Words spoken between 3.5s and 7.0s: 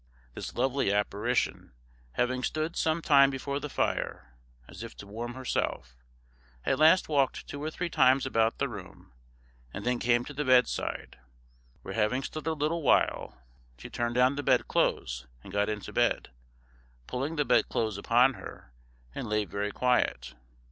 the fire, as if to warm herself, at